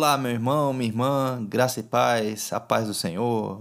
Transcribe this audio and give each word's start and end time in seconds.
Olá, 0.00 0.16
meu 0.16 0.30
irmão, 0.30 0.72
minha 0.72 0.88
irmã, 0.88 1.46
graça 1.46 1.80
e 1.80 1.82
paz, 1.82 2.54
a 2.54 2.58
paz 2.58 2.86
do 2.86 2.94
Senhor, 2.94 3.60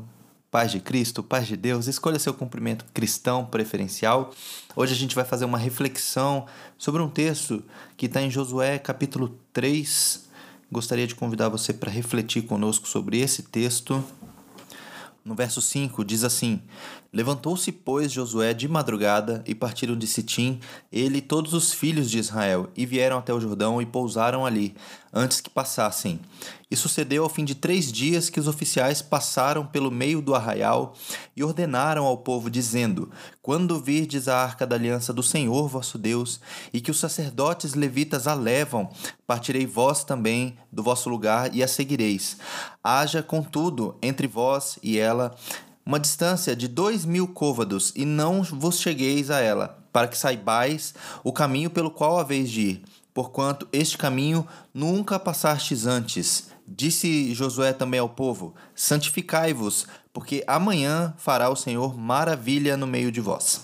paz 0.49 0.71
de 0.71 0.79
Cristo, 0.79 1.21
paz 1.21 1.45
de 1.45 1.57
Deus. 1.57 1.85
Escolha 1.85 2.17
seu 2.17 2.33
cumprimento 2.33 2.85
cristão 2.93 3.45
preferencial. 3.45 4.33
Hoje 4.73 4.93
a 4.93 4.95
gente 4.95 5.13
vai 5.13 5.25
fazer 5.25 5.43
uma 5.43 5.57
reflexão 5.57 6.45
sobre 6.77 7.01
um 7.01 7.09
texto 7.09 7.61
que 7.97 8.05
está 8.05 8.21
em 8.21 8.31
Josué 8.31 8.79
capítulo 8.79 9.37
3. 9.51 10.29
Gostaria 10.71 11.05
de 11.05 11.13
convidar 11.13 11.49
você 11.49 11.73
para 11.73 11.91
refletir 11.91 12.43
conosco 12.43 12.87
sobre 12.87 13.19
esse 13.19 13.43
texto. 13.43 14.01
No 15.23 15.35
verso 15.35 15.61
5 15.61 16.03
diz 16.03 16.23
assim: 16.23 16.61
Levantou-se, 17.11 17.71
pois, 17.71 18.11
Josué 18.11 18.53
de 18.53 18.67
madrugada 18.67 19.43
e 19.47 19.53
partiram 19.53 19.97
de 19.97 20.07
Sitim, 20.07 20.59
ele 20.91 21.17
e 21.17 21.21
todos 21.21 21.53
os 21.53 21.73
filhos 21.73 22.09
de 22.09 22.19
Israel, 22.19 22.69
e 22.75 22.85
vieram 22.85 23.17
até 23.17 23.33
o 23.33 23.39
Jordão 23.39 23.81
e 23.81 23.85
pousaram 23.85 24.45
ali, 24.45 24.75
antes 25.13 25.41
que 25.41 25.49
passassem. 25.49 26.19
E 26.71 26.75
sucedeu 26.75 27.23
ao 27.23 27.29
fim 27.29 27.43
de 27.43 27.55
três 27.55 27.91
dias 27.91 28.29
que 28.29 28.39
os 28.39 28.47
oficiais 28.47 29.01
passaram 29.01 29.65
pelo 29.65 29.89
meio 29.89 30.21
do 30.21 30.35
arraial 30.35 30.93
e 31.35 31.43
ordenaram 31.43 32.05
ao 32.05 32.17
povo, 32.19 32.47
dizendo: 32.47 33.09
Quando 33.41 33.81
virdes 33.81 34.27
a 34.27 34.37
arca 34.37 34.67
da 34.67 34.75
aliança 34.75 35.11
do 35.11 35.23
Senhor 35.23 35.67
vosso 35.67 35.97
Deus, 35.97 36.39
e 36.71 36.79
que 36.79 36.91
os 36.91 36.99
sacerdotes 36.99 37.73
levitas 37.73 38.27
a 38.27 38.35
levam, 38.35 38.87
partirei 39.25 39.65
vós 39.65 40.03
também 40.03 40.57
do 40.71 40.83
vosso 40.83 41.09
lugar 41.09 41.55
e 41.55 41.63
a 41.63 41.67
seguireis. 41.67 42.37
Haja, 42.83 43.23
contudo, 43.23 43.97
entre 44.01 44.27
vós 44.27 44.77
e 44.83 44.99
ela 44.99 45.35
uma 45.89 45.99
distância 45.99 46.55
de 46.55 46.67
dois 46.67 47.03
mil 47.03 47.27
côvados, 47.27 47.91
e 47.95 48.05
não 48.05 48.43
vos 48.43 48.79
chegueis 48.79 49.31
a 49.31 49.39
ela, 49.39 49.79
para 49.91 50.07
que 50.07 50.15
saibais 50.15 50.93
o 51.23 51.33
caminho 51.33 51.71
pelo 51.71 51.89
qual 51.89 52.19
haveis 52.19 52.51
de 52.51 52.61
ir, 52.61 52.83
porquanto 53.11 53.67
este 53.73 53.97
caminho 53.97 54.47
nunca 54.71 55.17
passastes 55.17 55.87
antes. 55.87 56.49
Disse 56.71 57.33
Josué 57.33 57.73
também 57.73 57.99
ao 57.99 58.09
povo: 58.09 58.53
Santificai-vos, 58.75 59.87
porque 60.13 60.43
amanhã 60.45 61.13
fará 61.17 61.49
o 61.49 61.55
Senhor 61.55 61.97
maravilha 61.97 62.77
no 62.77 62.85
meio 62.85 63.11
de 63.11 63.19
vós. 63.19 63.61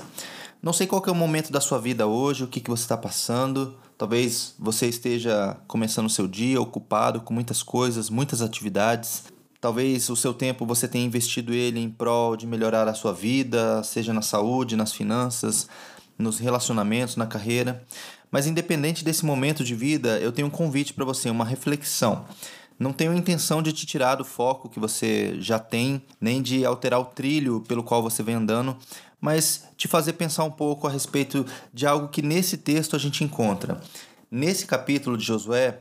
Não 0.61 0.73
sei 0.73 0.87
qual 0.87 1.03
é 1.05 1.11
o 1.11 1.15
momento 1.15 1.51
da 1.51 1.61
sua 1.61 1.77
vida 1.77 2.07
hoje, 2.07 2.43
o 2.43 2.47
que, 2.47 2.59
que 2.59 2.69
você 2.69 2.81
está 2.81 2.97
passando. 2.97 3.77
Talvez 3.95 4.55
você 4.57 4.87
esteja 4.87 5.55
começando 5.67 6.07
o 6.07 6.09
seu 6.09 6.27
dia 6.27 6.59
ocupado 6.59 7.21
com 7.21 7.33
muitas 7.33 7.61
coisas, 7.61 8.09
muitas 8.09 8.41
atividades. 8.41 9.25
Talvez 9.61 10.09
o 10.09 10.15
seu 10.15 10.33
tempo 10.33 10.65
você 10.65 10.87
tenha 10.87 11.05
investido 11.05 11.53
ele 11.53 11.79
em 11.79 11.89
prol 11.89 12.35
de 12.35 12.47
melhorar 12.47 12.87
a 12.87 12.93
sua 12.95 13.13
vida, 13.13 13.83
seja 13.83 14.11
na 14.11 14.23
saúde, 14.23 14.75
nas 14.75 14.91
finanças, 14.91 15.67
nos 16.17 16.39
relacionamentos, 16.39 17.15
na 17.15 17.27
carreira. 17.27 17.85
Mas 18.31 18.47
independente 18.47 19.05
desse 19.05 19.23
momento 19.23 19.63
de 19.63 19.75
vida, 19.75 20.19
eu 20.19 20.31
tenho 20.31 20.47
um 20.47 20.51
convite 20.51 20.93
para 20.93 21.05
você, 21.05 21.29
uma 21.29 21.45
reflexão. 21.45 22.25
Não 22.77 22.91
tenho 22.91 23.13
intenção 23.13 23.61
de 23.61 23.71
te 23.71 23.85
tirar 23.85 24.15
do 24.15 24.25
foco 24.25 24.69
que 24.69 24.79
você 24.79 25.35
já 25.39 25.57
tem, 25.59 26.01
nem 26.19 26.41
de 26.41 26.65
alterar 26.65 26.99
o 26.99 27.05
trilho 27.05 27.61
pelo 27.67 27.83
qual 27.83 28.03
você 28.03 28.21
vem 28.21 28.35
andando, 28.35 28.77
mas 29.19 29.65
te 29.77 29.87
fazer 29.87 30.13
pensar 30.13 30.43
um 30.43 30.51
pouco 30.51 30.87
a 30.87 30.91
respeito 30.91 31.45
de 31.73 31.87
algo 31.87 32.09
que 32.09 32.21
nesse 32.21 32.57
texto 32.57 32.95
a 32.95 32.99
gente 32.99 33.23
encontra. 33.23 33.79
Nesse 34.29 34.65
capítulo 34.65 35.17
de 35.17 35.23
Josué, 35.23 35.79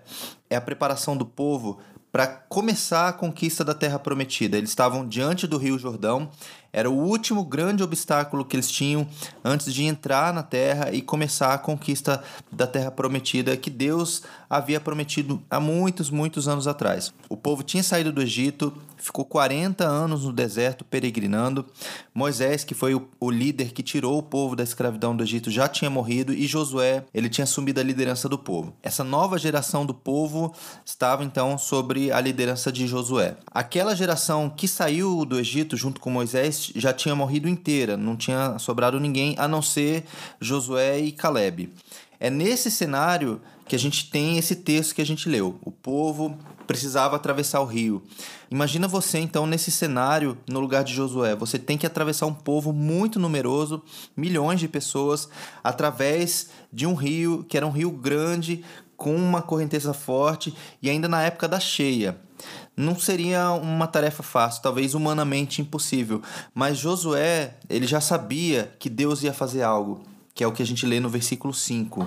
é 0.49 0.55
a 0.55 0.61
preparação 0.61 1.17
do 1.17 1.27
povo 1.27 1.81
para 2.15 2.29
começar 2.29 3.09
a 3.09 3.13
conquista 3.13 3.65
da 3.65 3.75
Terra 3.75 3.99
Prometida. 3.99 4.57
Eles 4.57 4.71
estavam 4.71 5.05
diante 5.05 5.49
do 5.49 5.59
Rio 5.59 5.77
Jordão, 5.77 6.31
era 6.73 6.89
o 6.89 6.95
último 6.95 7.45
grande 7.45 7.83
obstáculo 7.83 8.45
que 8.45 8.55
eles 8.55 8.71
tinham 8.71 9.05
antes 9.45 9.75
de 9.75 9.83
entrar 9.83 10.33
na 10.33 10.45
Terra 10.45 10.93
e 10.93 11.03
começar 11.03 11.53
a 11.53 11.59
conquista 11.59 12.23
da 12.53 12.69
Terra 12.69 12.93
Prometida 12.93 13.57
que 13.57 13.69
Deus 13.69 14.23
havia 14.57 14.79
prometido 14.79 15.43
há 15.51 15.59
muitos, 15.59 16.11
muitos 16.11 16.47
anos 16.47 16.69
atrás. 16.69 17.13
O 17.29 17.37
povo 17.37 17.65
tinha 17.65 17.83
saído 17.83 18.13
do 18.13 18.23
Egito, 18.23 18.73
ficou 18.97 19.25
40 19.25 19.85
anos 19.85 20.25
no 20.25 20.33
deserto 20.33 20.85
peregrinando. 20.85 21.67
Moisés, 22.15 22.63
que 22.63 22.73
foi 22.73 22.95
o, 22.95 23.09
o, 23.19 23.31
líder 23.31 23.73
que 23.73 23.83
tirou 23.83 24.17
o 24.17 24.23
povo 24.23 24.55
da 24.55 24.63
escravidão 24.63 25.17
do 25.17 25.25
Egito, 25.25 25.51
já 25.51 25.67
tinha 25.67 25.91
morrido 25.91 26.33
e 26.33 26.47
Josué, 26.47 27.05
ele 27.13 27.29
tinha 27.29 27.43
assumido 27.43 27.81
a 27.81 27.83
liderança 27.83 28.29
do 28.29 28.39
povo. 28.39 28.73
Essa 28.81 29.03
nova 29.03 29.39
geração 29.39 29.85
do 29.85 29.93
povo 29.93 30.55
estava 30.85 31.25
então 31.25 31.59
sobre 31.59 32.13
a 32.13 32.21
liderança 32.21 32.71
de 32.71 32.87
Josué. 32.87 33.37
Aquela 33.51 33.97
geração 33.97 34.49
que 34.49 34.69
saiu 34.69 35.25
do 35.25 35.39
Egito 35.39 35.77
junto 35.77 36.01
com 36.01 36.11
Moisés 36.11 36.71
já 36.77 36.93
tinha 36.93 37.17
morrido 37.17 37.49
inteira, 37.49 37.97
não 37.97 38.17
tinha 38.17 38.57
sobrado 38.61 39.01
ninguém 39.01 39.35
a 39.37 39.49
não 39.49 39.61
ser 39.61 40.05
Josué 40.41 41.01
e 41.01 41.11
Caleb. 41.11 41.73
É 42.21 42.31
nesse 42.31 42.71
cenário 42.71 43.41
que 43.67 43.75
a 43.75 43.79
gente 43.79 44.11
tem 44.11 44.39
esse 44.39 44.57
texto 44.57 44.95
que 44.95 45.03
a 45.03 45.07
gente 45.07 45.29
leu. 45.29 45.59
O 45.63 45.71
povo 45.71 46.37
precisava 46.67 47.17
atravessar 47.17 47.61
o 47.61 47.67
rio. 47.67 48.03
Imagina 48.51 48.89
você 48.89 49.19
então 49.19 49.47
nesse 49.47 49.71
cenário 49.71 50.37
no 50.49 50.61
lugar 50.61 50.85
de 50.85 50.95
Josué. 50.95 51.35
Você 51.35 51.59
tem 51.59 51.77
que 51.77 51.87
atravessar 51.87 52.27
um 52.27 52.35
povo 52.35 52.73
muito 52.73 53.19
numeroso, 53.19 53.83
milhões 54.17 54.61
de 54.61 54.69
pessoas, 54.69 55.29
através 55.63 56.51
de 56.73 56.87
um 56.87 56.95
rio 56.95 57.45
que 57.49 57.57
era 57.57 57.67
um 57.67 57.71
rio 57.71 57.91
grande, 57.91 58.65
com 58.97 59.17
uma 59.17 59.43
correnteza 59.43 59.93
forte 59.93 60.55
e 60.81 60.89
ainda 60.89 61.09
na 61.09 61.23
época 61.23 61.49
da 61.49 61.59
cheia. 61.59 62.19
Não 62.77 62.99
seria 62.99 63.51
uma 63.53 63.87
tarefa 63.87 64.23
fácil, 64.23 64.63
talvez 64.63 64.95
humanamente 64.95 65.63
impossível, 65.63 66.21
mas 66.53 66.79
Josué, 66.79 67.57
ele 67.71 67.87
já 67.87 68.01
sabia 68.01 68.73
que 68.79 68.91
Deus 68.91 69.23
ia 69.23 69.33
fazer 69.33 69.63
algo, 69.63 70.03
que 70.35 70.43
é 70.43 70.47
o 70.47 70.53
que 70.53 70.63
a 70.63 70.67
gente 70.67 70.85
lê 70.85 71.01
no 71.01 71.09
versículo 71.09 71.55
5. 71.55 72.07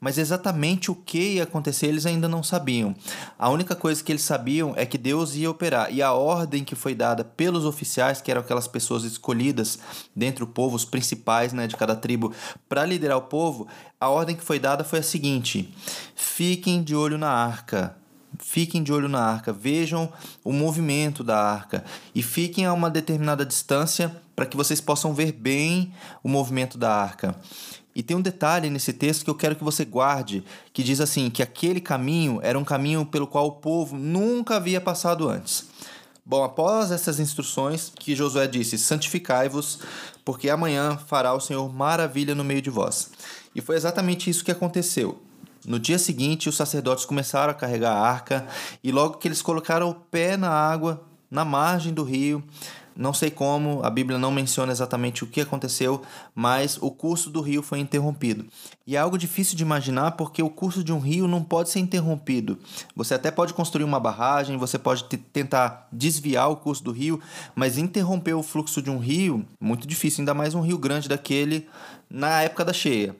Mas 0.00 0.16
exatamente 0.16 0.90
o 0.90 0.94
que 0.94 1.34
ia 1.34 1.42
acontecer 1.42 1.86
eles 1.86 2.06
ainda 2.06 2.28
não 2.28 2.42
sabiam. 2.42 2.94
A 3.36 3.50
única 3.50 3.74
coisa 3.74 4.02
que 4.02 4.12
eles 4.12 4.22
sabiam 4.22 4.72
é 4.76 4.86
que 4.86 4.96
Deus 4.96 5.34
ia 5.34 5.50
operar. 5.50 5.92
E 5.92 6.00
a 6.00 6.12
ordem 6.12 6.62
que 6.62 6.76
foi 6.76 6.94
dada 6.94 7.24
pelos 7.24 7.64
oficiais, 7.64 8.20
que 8.20 8.30
eram 8.30 8.40
aquelas 8.40 8.68
pessoas 8.68 9.02
escolhidas 9.02 9.78
dentre 10.14 10.44
o 10.44 10.46
povo, 10.46 10.76
os 10.76 10.84
principais 10.84 11.52
né, 11.52 11.66
de 11.66 11.76
cada 11.76 11.96
tribo, 11.96 12.32
para 12.68 12.86
liderar 12.86 13.18
o 13.18 13.22
povo, 13.22 13.66
a 14.00 14.08
ordem 14.08 14.36
que 14.36 14.44
foi 14.44 14.60
dada 14.60 14.84
foi 14.84 15.00
a 15.00 15.02
seguinte: 15.02 15.74
fiquem 16.14 16.82
de 16.82 16.94
olho 16.94 17.18
na 17.18 17.30
arca. 17.30 17.96
Fiquem 18.40 18.82
de 18.82 18.92
olho 18.92 19.08
na 19.08 19.20
arca, 19.20 19.52
vejam 19.52 20.12
o 20.44 20.52
movimento 20.52 21.24
da 21.24 21.42
arca 21.42 21.82
e 22.14 22.22
fiquem 22.22 22.66
a 22.66 22.72
uma 22.72 22.90
determinada 22.90 23.44
distância 23.44 24.14
para 24.36 24.46
que 24.46 24.56
vocês 24.56 24.80
possam 24.80 25.14
ver 25.14 25.32
bem 25.32 25.92
o 26.22 26.28
movimento 26.28 26.78
da 26.78 26.94
arca. 26.94 27.34
E 27.98 28.02
tem 28.04 28.16
um 28.16 28.22
detalhe 28.22 28.70
nesse 28.70 28.92
texto 28.92 29.24
que 29.24 29.30
eu 29.30 29.34
quero 29.34 29.56
que 29.56 29.64
você 29.64 29.84
guarde, 29.84 30.44
que 30.72 30.84
diz 30.84 31.00
assim: 31.00 31.28
que 31.28 31.42
aquele 31.42 31.80
caminho 31.80 32.38
era 32.44 32.56
um 32.56 32.62
caminho 32.62 33.04
pelo 33.04 33.26
qual 33.26 33.48
o 33.48 33.52
povo 33.56 33.96
nunca 33.96 34.54
havia 34.54 34.80
passado 34.80 35.28
antes. 35.28 35.66
Bom, 36.24 36.44
após 36.44 36.92
essas 36.92 37.18
instruções 37.18 37.92
que 37.98 38.14
Josué 38.14 38.46
disse: 38.46 38.78
santificai-vos, 38.78 39.80
porque 40.24 40.48
amanhã 40.48 40.96
fará 40.96 41.34
o 41.34 41.40
Senhor 41.40 41.68
maravilha 41.74 42.36
no 42.36 42.44
meio 42.44 42.62
de 42.62 42.70
vós. 42.70 43.10
E 43.52 43.60
foi 43.60 43.74
exatamente 43.74 44.30
isso 44.30 44.44
que 44.44 44.52
aconteceu. 44.52 45.20
No 45.66 45.80
dia 45.80 45.98
seguinte, 45.98 46.48
os 46.48 46.54
sacerdotes 46.54 47.04
começaram 47.04 47.50
a 47.50 47.54
carregar 47.54 47.96
a 47.96 48.00
arca, 48.00 48.46
e 48.80 48.92
logo 48.92 49.16
que 49.16 49.26
eles 49.26 49.42
colocaram 49.42 49.90
o 49.90 49.94
pé 49.94 50.36
na 50.36 50.50
água, 50.50 51.02
na 51.28 51.44
margem 51.44 51.92
do 51.92 52.04
rio, 52.04 52.44
não 52.98 53.14
sei 53.14 53.30
como, 53.30 53.80
a 53.84 53.90
Bíblia 53.90 54.18
não 54.18 54.32
menciona 54.32 54.72
exatamente 54.72 55.22
o 55.22 55.26
que 55.28 55.40
aconteceu, 55.40 56.02
mas 56.34 56.76
o 56.82 56.90
curso 56.90 57.30
do 57.30 57.40
rio 57.40 57.62
foi 57.62 57.78
interrompido. 57.78 58.44
E 58.84 58.96
é 58.96 58.98
algo 58.98 59.16
difícil 59.16 59.56
de 59.56 59.62
imaginar 59.62 60.12
porque 60.12 60.42
o 60.42 60.50
curso 60.50 60.82
de 60.82 60.92
um 60.92 60.98
rio 60.98 61.28
não 61.28 61.40
pode 61.40 61.70
ser 61.70 61.78
interrompido. 61.78 62.58
Você 62.96 63.14
até 63.14 63.30
pode 63.30 63.54
construir 63.54 63.84
uma 63.84 64.00
barragem, 64.00 64.56
você 64.56 64.76
pode 64.76 65.04
tentar 65.04 65.86
desviar 65.92 66.50
o 66.50 66.56
curso 66.56 66.82
do 66.82 66.90
rio, 66.90 67.20
mas 67.54 67.78
interromper 67.78 68.34
o 68.34 68.42
fluxo 68.42 68.82
de 68.82 68.90
um 68.90 68.98
rio, 68.98 69.46
muito 69.60 69.86
difícil, 69.86 70.22
ainda 70.22 70.34
mais 70.34 70.52
um 70.52 70.60
rio 70.60 70.76
grande 70.76 71.08
daquele 71.08 71.68
na 72.10 72.42
época 72.42 72.64
da 72.64 72.72
cheia. 72.72 73.14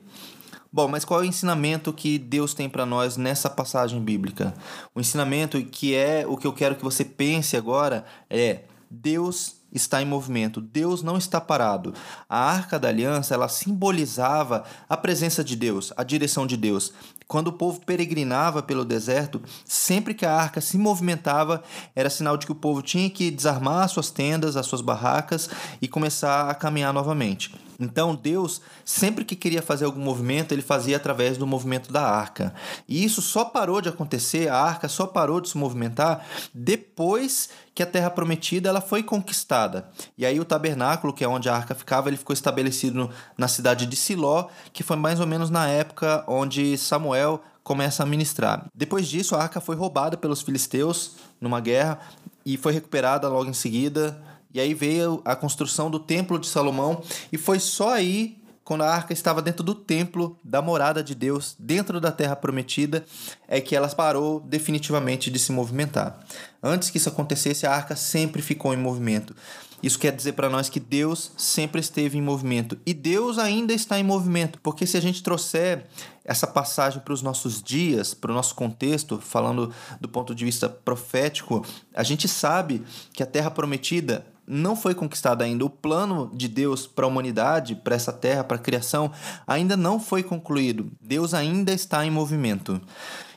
Bom, 0.71 0.89
mas 0.89 1.05
qual 1.05 1.21
é 1.21 1.23
o 1.23 1.25
ensinamento 1.25 1.93
que 1.93 2.19
Deus 2.19 2.53
tem 2.53 2.67
para 2.69 2.85
nós 2.85 3.15
nessa 3.15 3.49
passagem 3.49 4.03
bíblica? 4.03 4.53
O 4.93 4.99
ensinamento 4.99 5.63
que 5.63 5.95
é 5.95 6.25
o 6.27 6.35
que 6.35 6.45
eu 6.45 6.51
quero 6.53 6.75
que 6.75 6.83
você 6.83 7.05
pense 7.05 7.55
agora 7.55 8.03
é 8.29 8.63
Deus 8.91 9.58
está 9.71 10.01
em 10.01 10.05
movimento. 10.05 10.61
Deus 10.61 11.03
não 11.03 11.17
está 11.17 11.39
parado. 11.39 11.93
A 12.27 12.37
Arca 12.37 12.79
da 12.79 12.87
Aliança, 12.87 13.33
ela 13.33 13.47
simbolizava 13.47 14.63
a 14.87 14.97
presença 14.97 15.43
de 15.43 15.55
Deus, 15.55 15.93
a 15.95 16.03
direção 16.03 16.47
de 16.47 16.57
Deus. 16.57 16.93
Quando 17.29 17.49
o 17.49 17.53
povo 17.53 17.79
peregrinava 17.85 18.63
pelo 18.63 18.83
deserto, 18.83 19.39
sempre 19.63 20.15
que 20.15 20.25
a 20.25 20.33
arca 20.33 20.59
se 20.59 20.79
movimentava, 20.79 21.61
era 21.95 22.09
sinal 22.09 22.35
de 22.35 22.47
que 22.47 22.51
o 22.51 22.55
povo 22.55 22.81
tinha 22.81 23.07
que 23.07 23.29
desarmar 23.29 23.83
as 23.83 23.91
suas 23.91 24.09
tendas, 24.09 24.57
as 24.57 24.65
suas 24.65 24.81
barracas 24.81 25.47
e 25.79 25.87
começar 25.87 26.49
a 26.49 26.55
caminhar 26.55 26.91
novamente. 26.91 27.53
Então 27.79 28.13
Deus, 28.13 28.61
sempre 28.83 29.23
que 29.23 29.35
queria 29.35 29.61
fazer 29.61 29.85
algum 29.85 30.01
movimento, 30.01 30.51
ele 30.51 30.61
fazia 30.61 30.97
através 30.97 31.37
do 31.37 31.47
movimento 31.47 31.93
da 31.93 32.03
arca. 32.03 32.53
E 32.87 33.05
isso 33.05 33.21
só 33.21 33.45
parou 33.45 33.79
de 33.79 33.87
acontecer, 33.87 34.49
a 34.49 34.57
arca 34.57 34.89
só 34.89 35.07
parou 35.07 35.39
de 35.39 35.49
se 35.49 35.57
movimentar 35.57 36.25
depois 36.53 37.49
que 37.73 37.83
a 37.83 37.85
terra 37.85 38.09
prometida 38.09 38.67
ela 38.67 38.81
foi 38.81 39.01
conquistada. 39.01 39.89
E 40.17 40.25
aí 40.25 40.37
o 40.37 40.43
tabernáculo, 40.43 41.13
que 41.13 41.23
é 41.23 41.27
onde 41.27 41.47
a 41.47 41.55
arca 41.55 41.73
ficava, 41.73 42.09
ele 42.09 42.17
ficou 42.17 42.33
estabelecido 42.33 43.09
na 43.37 43.47
cidade 43.47 43.85
de 43.85 43.95
Siló, 43.95 44.49
que 44.73 44.83
foi 44.83 44.97
mais 44.97 45.21
ou 45.21 45.27
menos 45.27 45.49
na 45.49 45.65
época 45.69 46.25
onde 46.27 46.77
Samuel 46.77 47.18
começa 47.63 48.03
a 48.03 48.05
ministrar. 48.05 48.67
Depois 48.73 49.07
disso, 49.07 49.35
a 49.35 49.43
arca 49.43 49.61
foi 49.61 49.75
roubada 49.75 50.17
pelos 50.17 50.41
filisteus 50.41 51.17
numa 51.39 51.59
guerra 51.59 51.99
e 52.45 52.57
foi 52.57 52.73
recuperada 52.73 53.27
logo 53.27 53.49
em 53.49 53.53
seguida. 53.53 54.19
E 54.51 54.59
aí 54.59 54.73
veio 54.73 55.21
a 55.23 55.35
construção 55.35 55.91
do 55.91 55.99
Templo 55.99 56.39
de 56.39 56.47
Salomão, 56.47 57.03
e 57.31 57.37
foi 57.37 57.59
só 57.59 57.93
aí 57.93 58.38
quando 58.69 58.83
a 58.83 58.93
arca 58.93 59.13
estava 59.13 59.41
dentro 59.41 59.63
do 59.63 59.73
templo 59.73 60.37
da 60.43 60.61
morada 60.61 61.01
de 61.01 61.15
Deus, 61.15 61.55
dentro 61.57 61.99
da 61.99 62.11
terra 62.11 62.35
prometida, 62.35 63.03
é 63.47 63.59
que 63.59 63.75
ela 63.75 63.89
parou 63.89 64.39
definitivamente 64.41 65.31
de 65.31 65.39
se 65.39 65.51
movimentar. 65.51 66.19
Antes 66.61 66.91
que 66.91 66.97
isso 66.97 67.09
acontecesse, 67.09 67.65
a 67.65 67.73
arca 67.73 67.95
sempre 67.95 68.43
ficou 68.43 68.71
em 68.71 68.77
movimento. 68.77 69.35
Isso 69.81 69.97
quer 69.97 70.15
dizer 70.15 70.33
para 70.33 70.51
nós 70.51 70.69
que 70.69 70.79
Deus 70.79 71.31
sempre 71.35 71.81
esteve 71.81 72.19
em 72.19 72.21
movimento 72.21 72.77
e 72.85 72.93
Deus 72.93 73.39
ainda 73.39 73.73
está 73.73 73.97
em 73.97 74.03
movimento, 74.03 74.59
porque 74.61 74.85
se 74.85 74.97
a 74.97 75.01
gente 75.01 75.23
trouxer 75.23 75.87
essa 76.23 76.45
passagem 76.45 77.01
para 77.01 77.13
os 77.13 77.23
nossos 77.23 77.63
dias, 77.63 78.13
para 78.13 78.29
o 78.29 78.35
nosso 78.35 78.53
contexto, 78.53 79.17
falando 79.17 79.73
do 79.99 80.07
ponto 80.07 80.35
de 80.35 80.45
vista 80.45 80.69
profético, 80.69 81.65
a 81.91 82.03
gente 82.03 82.27
sabe 82.27 82.83
que 83.13 83.23
a 83.23 83.25
terra 83.25 83.49
prometida 83.49 84.27
não 84.51 84.75
foi 84.75 84.95
conquistada 84.95 85.43
ainda. 85.43 85.63
O 85.63 85.69
plano 85.69 86.31
de 86.33 86.47
Deus 86.47 86.87
para 86.87 87.05
a 87.05 87.07
humanidade, 87.07 87.75
para 87.75 87.95
essa 87.95 88.11
terra, 88.11 88.43
para 88.43 88.57
a 88.57 88.59
criação, 88.59 89.11
ainda 89.45 89.77
não 89.77 89.99
foi 89.99 90.23
concluído. 90.23 90.91
Deus 90.99 91.35
ainda 91.35 91.71
está 91.71 92.03
em 92.03 92.09
movimento. 92.09 92.81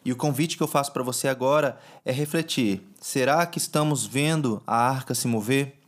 E 0.03 0.11
o 0.11 0.17
convite 0.17 0.57
que 0.57 0.63
eu 0.63 0.67
faço 0.67 0.91
para 0.91 1.03
você 1.03 1.29
agora 1.29 1.79
é 2.03 2.11
refletir: 2.11 2.81
será 2.99 3.45
que 3.45 3.59
estamos 3.59 4.07
vendo 4.07 4.63
a 4.67 4.75
arca 4.75 5.15
se 5.15 5.29
mover? 5.29 5.79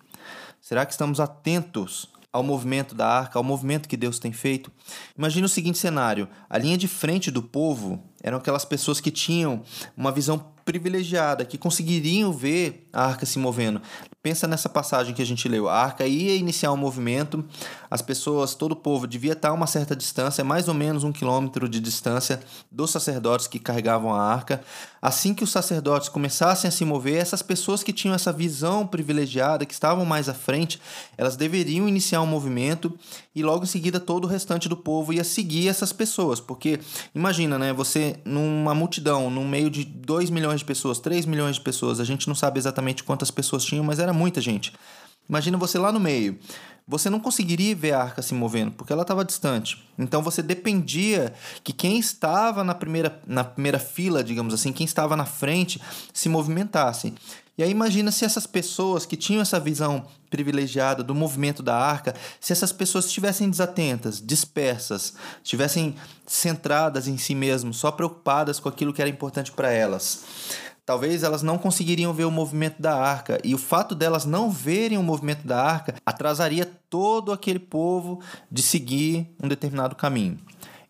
Será 0.60 0.84
que 0.84 0.92
estamos 0.92 1.18
atentos 1.18 2.08
ao 2.30 2.42
movimento 2.42 2.94
da 2.94 3.08
arca, 3.08 3.38
ao 3.38 3.44
movimento 3.44 3.88
que 3.88 3.96
Deus 3.96 4.18
tem 4.18 4.32
feito? 4.32 4.70
Imagine 5.16 5.46
o 5.46 5.48
seguinte 5.48 5.78
cenário: 5.78 6.28
a 6.50 6.58
linha 6.58 6.76
de 6.76 6.86
frente 6.86 7.30
do 7.30 7.42
povo 7.42 8.04
eram 8.22 8.36
aquelas 8.36 8.64
pessoas 8.64 9.00
que 9.00 9.10
tinham 9.10 9.62
uma 9.96 10.12
visão 10.12 10.52
privilegiada, 10.64 11.44
que 11.44 11.58
conseguiriam 11.58 12.32
ver 12.32 12.88
a 12.92 13.04
arca 13.04 13.26
se 13.26 13.38
movendo. 13.38 13.80
Pensa 14.22 14.48
nessa 14.48 14.68
passagem 14.68 15.14
que 15.14 15.20
a 15.20 15.26
gente 15.26 15.46
leu. 15.48 15.68
A 15.68 15.76
arca 15.76 16.06
ia 16.06 16.34
iniciar 16.34 16.72
um 16.72 16.76
movimento, 16.76 17.44
as 17.90 18.00
pessoas, 18.00 18.54
todo 18.54 18.72
o 18.72 18.76
povo 18.76 19.06
devia 19.06 19.34
estar 19.34 19.50
a 19.50 19.52
uma 19.52 19.66
certa 19.66 19.94
distância, 19.94 20.42
mais 20.42 20.66
ou 20.66 20.74
menos 20.74 21.04
um 21.04 21.12
quilômetro 21.12 21.68
de 21.68 21.78
distância 21.78 22.40
dos 22.70 22.90
sacerdotes 22.90 23.46
que 23.46 23.58
carregavam 23.58 24.14
a 24.14 24.22
arca. 24.22 24.62
Assim 25.02 25.34
que 25.34 25.44
os 25.44 25.50
sacerdotes 25.50 26.08
começassem 26.08 26.68
a 26.68 26.70
se 26.70 26.84
mover, 26.84 27.16
essas 27.16 27.42
pessoas 27.42 27.82
que 27.82 27.92
tinham 27.92 28.14
essa 28.14 28.32
visão 28.32 28.86
privilegiada, 28.86 29.66
que 29.66 29.74
estavam 29.74 30.06
mais 30.06 30.28
à 30.30 30.34
frente, 30.34 30.80
elas 31.18 31.36
deveriam 31.36 31.86
iniciar 31.86 32.22
um 32.22 32.26
movimento 32.26 32.98
e 33.34 33.42
logo 33.42 33.64
em 33.64 33.66
seguida 33.66 34.00
todo 34.00 34.24
o 34.24 34.28
restante 34.28 34.68
do 34.68 34.76
povo 34.76 35.12
ia 35.12 35.24
seguir 35.24 35.68
essas 35.68 35.92
pessoas. 35.92 36.40
Porque 36.40 36.80
imagina, 37.14 37.58
né? 37.58 37.72
Você 37.72 38.16
numa 38.24 38.74
multidão, 38.74 39.28
no 39.28 39.44
meio 39.44 39.68
de 39.68 39.84
2 39.84 40.30
milhões 40.30 40.53
de 40.60 40.66
pessoas, 40.66 40.98
3 40.98 41.26
milhões 41.26 41.56
de 41.56 41.62
pessoas, 41.62 42.00
a 42.00 42.04
gente 42.04 42.28
não 42.28 42.34
sabe 42.34 42.58
exatamente 42.58 43.04
quantas 43.04 43.30
pessoas 43.30 43.64
tinham, 43.64 43.84
mas 43.84 43.98
era 43.98 44.12
muita 44.12 44.40
gente. 44.40 44.72
Imagina 45.28 45.56
você 45.56 45.78
lá 45.78 45.90
no 45.90 46.00
meio. 46.00 46.38
Você 46.86 47.08
não 47.08 47.18
conseguiria 47.18 47.74
ver 47.74 47.92
a 47.92 48.02
arca 48.02 48.20
se 48.20 48.34
movendo, 48.34 48.72
porque 48.72 48.92
ela 48.92 49.02
estava 49.02 49.24
distante. 49.24 49.82
Então 49.98 50.20
você 50.20 50.42
dependia 50.42 51.32
que 51.62 51.72
quem 51.72 51.98
estava 51.98 52.62
na 52.62 52.74
primeira, 52.74 53.22
na 53.26 53.42
primeira 53.42 53.78
fila, 53.78 54.22
digamos 54.22 54.52
assim, 54.52 54.70
quem 54.70 54.84
estava 54.84 55.16
na 55.16 55.24
frente, 55.24 55.80
se 56.12 56.28
movimentasse. 56.28 57.14
E 57.56 57.62
aí 57.62 57.70
imagina 57.70 58.10
se 58.10 58.24
essas 58.24 58.46
pessoas 58.46 59.06
que 59.06 59.16
tinham 59.16 59.40
essa 59.40 59.60
visão 59.60 60.06
privilegiada 60.28 61.04
do 61.04 61.14
movimento 61.14 61.62
da 61.62 61.76
arca, 61.76 62.14
se 62.40 62.52
essas 62.52 62.72
pessoas 62.72 63.06
estivessem 63.06 63.48
desatentas, 63.48 64.20
dispersas, 64.20 65.14
estivessem 65.42 65.94
centradas 66.26 67.06
em 67.06 67.16
si 67.16 67.34
mesmas, 67.34 67.76
só 67.76 67.92
preocupadas 67.92 68.58
com 68.58 68.68
aquilo 68.68 68.92
que 68.92 69.00
era 69.00 69.10
importante 69.10 69.52
para 69.52 69.70
elas 69.70 70.24
talvez 70.86 71.22
elas 71.22 71.42
não 71.42 71.56
conseguiriam 71.56 72.12
ver 72.12 72.24
o 72.24 72.30
movimento 72.30 72.80
da 72.80 72.94
arca. 72.94 73.40
E 73.42 73.54
o 73.54 73.58
fato 73.58 73.94
delas 73.94 74.24
não 74.24 74.50
verem 74.50 74.98
o 74.98 75.02
movimento 75.02 75.46
da 75.46 75.62
arca 75.62 75.94
atrasaria 76.04 76.70
todo 76.90 77.32
aquele 77.32 77.58
povo 77.58 78.20
de 78.50 78.62
seguir 78.62 79.34
um 79.42 79.48
determinado 79.48 79.96
caminho. 79.96 80.38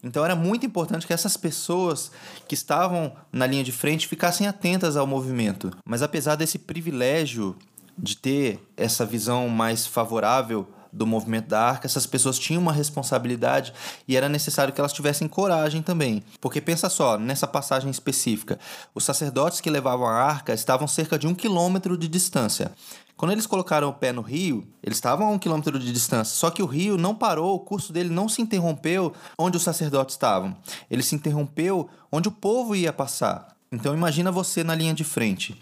Então 0.04 0.24
era 0.24 0.36
muito 0.36 0.66
importante 0.66 1.06
que 1.06 1.12
essas 1.12 1.36
pessoas 1.36 2.12
que 2.46 2.54
estavam 2.54 3.12
na 3.32 3.46
linha 3.46 3.64
de 3.64 3.72
frente 3.72 4.06
ficassem 4.06 4.46
atentas 4.46 4.96
ao 4.96 5.06
movimento. 5.06 5.70
Mas 5.84 6.02
apesar 6.02 6.36
desse 6.36 6.58
privilégio 6.58 7.56
de 7.98 8.16
ter 8.16 8.60
essa 8.76 9.06
visão 9.06 9.48
mais 9.48 9.86
favorável 9.86 10.68
do 10.94 11.06
movimento 11.06 11.48
da 11.48 11.60
arca, 11.60 11.86
essas 11.86 12.06
pessoas 12.06 12.38
tinham 12.38 12.62
uma 12.62 12.72
responsabilidade 12.72 13.72
e 14.06 14.16
era 14.16 14.28
necessário 14.28 14.72
que 14.72 14.80
elas 14.80 14.92
tivessem 14.92 15.26
coragem 15.26 15.82
também. 15.82 16.22
Porque 16.40 16.60
pensa 16.60 16.88
só, 16.88 17.18
nessa 17.18 17.46
passagem 17.46 17.90
específica, 17.90 18.58
os 18.94 19.04
sacerdotes 19.04 19.60
que 19.60 19.68
levavam 19.68 20.06
a 20.06 20.14
arca 20.14 20.54
estavam 20.54 20.86
cerca 20.86 21.18
de 21.18 21.26
um 21.26 21.34
quilômetro 21.34 21.98
de 21.98 22.06
distância. 22.06 22.72
Quando 23.16 23.32
eles 23.32 23.46
colocaram 23.46 23.88
o 23.88 23.92
pé 23.92 24.12
no 24.12 24.22
rio, 24.22 24.66
eles 24.82 24.98
estavam 24.98 25.26
a 25.26 25.30
um 25.30 25.38
quilômetro 25.38 25.78
de 25.78 25.92
distância, 25.92 26.34
só 26.34 26.50
que 26.50 26.62
o 26.62 26.66
rio 26.66 26.96
não 26.96 27.14
parou, 27.14 27.54
o 27.54 27.60
curso 27.60 27.92
dele 27.92 28.08
não 28.08 28.28
se 28.28 28.42
interrompeu 28.42 29.12
onde 29.38 29.56
os 29.56 29.62
sacerdotes 29.62 30.14
estavam. 30.14 30.56
Ele 30.90 31.02
se 31.02 31.14
interrompeu 31.14 31.88
onde 32.10 32.28
o 32.28 32.32
povo 32.32 32.74
ia 32.74 32.92
passar. 32.92 33.56
Então 33.70 33.94
imagina 33.94 34.30
você 34.30 34.62
na 34.62 34.74
linha 34.74 34.94
de 34.94 35.04
frente. 35.04 35.60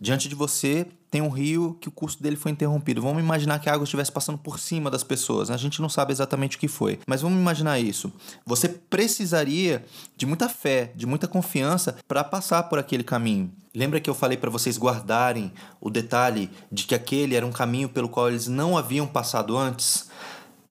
Diante 0.00 0.28
de 0.28 0.34
você 0.34 0.86
tem 1.10 1.20
um 1.20 1.28
rio 1.28 1.76
que 1.80 1.88
o 1.88 1.92
curso 1.92 2.22
dele 2.22 2.36
foi 2.36 2.52
interrompido. 2.52 3.02
Vamos 3.02 3.22
imaginar 3.22 3.58
que 3.58 3.68
a 3.68 3.74
água 3.74 3.84
estivesse 3.84 4.12
passando 4.12 4.38
por 4.38 4.60
cima 4.60 4.90
das 4.90 5.02
pessoas. 5.02 5.50
A 5.50 5.56
gente 5.56 5.82
não 5.82 5.88
sabe 5.88 6.12
exatamente 6.12 6.56
o 6.56 6.60
que 6.60 6.68
foi, 6.68 7.00
mas 7.06 7.22
vamos 7.22 7.38
imaginar 7.38 7.80
isso. 7.80 8.12
Você 8.46 8.68
precisaria 8.68 9.84
de 10.16 10.24
muita 10.24 10.48
fé, 10.48 10.92
de 10.94 11.06
muita 11.06 11.26
confiança 11.26 11.96
para 12.06 12.22
passar 12.22 12.64
por 12.64 12.78
aquele 12.78 13.02
caminho. 13.02 13.50
Lembra 13.74 14.00
que 14.00 14.08
eu 14.08 14.14
falei 14.14 14.36
para 14.36 14.50
vocês 14.50 14.78
guardarem 14.78 15.52
o 15.80 15.90
detalhe 15.90 16.50
de 16.70 16.84
que 16.84 16.94
aquele 16.94 17.34
era 17.34 17.46
um 17.46 17.52
caminho 17.52 17.88
pelo 17.88 18.08
qual 18.08 18.28
eles 18.28 18.46
não 18.46 18.78
haviam 18.78 19.06
passado 19.06 19.56
antes? 19.56 20.08